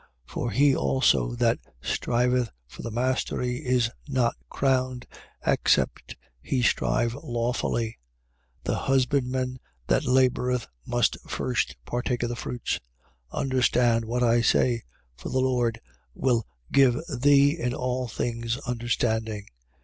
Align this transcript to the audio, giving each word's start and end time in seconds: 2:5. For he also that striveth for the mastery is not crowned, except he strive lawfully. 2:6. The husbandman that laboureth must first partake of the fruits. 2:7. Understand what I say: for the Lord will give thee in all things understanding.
2:5. 0.25 0.33
For 0.33 0.49
he 0.49 0.75
also 0.75 1.35
that 1.35 1.59
striveth 1.79 2.49
for 2.65 2.81
the 2.81 2.89
mastery 2.89 3.57
is 3.63 3.91
not 4.07 4.35
crowned, 4.49 5.05
except 5.45 6.15
he 6.41 6.63
strive 6.63 7.13
lawfully. 7.13 7.99
2:6. 8.63 8.63
The 8.63 8.75
husbandman 8.77 9.59
that 9.85 10.01
laboureth 10.07 10.65
must 10.87 11.19
first 11.29 11.75
partake 11.85 12.23
of 12.23 12.29
the 12.29 12.35
fruits. 12.35 12.79
2:7. 13.31 13.39
Understand 13.41 14.05
what 14.05 14.23
I 14.23 14.41
say: 14.41 14.81
for 15.15 15.29
the 15.29 15.37
Lord 15.37 15.79
will 16.15 16.47
give 16.71 16.97
thee 17.07 17.51
in 17.55 17.75
all 17.75 18.07
things 18.07 18.57
understanding. 18.65 19.45